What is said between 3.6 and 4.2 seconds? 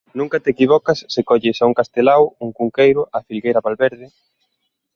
Valverde...